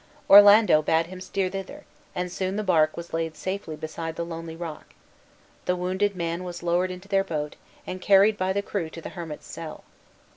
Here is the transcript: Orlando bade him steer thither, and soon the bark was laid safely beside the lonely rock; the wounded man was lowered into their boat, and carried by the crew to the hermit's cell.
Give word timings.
Orlando 0.27 0.81
bade 0.81 1.05
him 1.05 1.21
steer 1.21 1.47
thither, 1.47 1.85
and 2.15 2.31
soon 2.31 2.55
the 2.55 2.63
bark 2.63 2.97
was 2.97 3.13
laid 3.13 3.35
safely 3.35 3.75
beside 3.75 4.15
the 4.15 4.25
lonely 4.25 4.55
rock; 4.55 4.95
the 5.65 5.75
wounded 5.75 6.15
man 6.15 6.43
was 6.43 6.63
lowered 6.63 6.89
into 6.89 7.07
their 7.07 7.23
boat, 7.23 7.55
and 7.85 8.01
carried 8.01 8.35
by 8.35 8.51
the 8.51 8.63
crew 8.63 8.89
to 8.89 8.99
the 9.01 9.09
hermit's 9.09 9.45
cell. 9.45 9.83